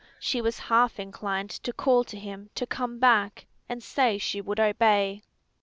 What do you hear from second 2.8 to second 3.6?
back,